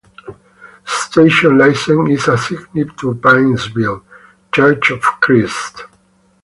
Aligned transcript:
The 0.25 0.35
station 0.91 1.59
license 1.59 2.09
is 2.23 2.27
assigned 2.27 2.97
to 2.97 3.13
Paintsville 3.13 4.01
Church 4.51 4.89
of 4.89 5.01
Christ. 5.03 5.83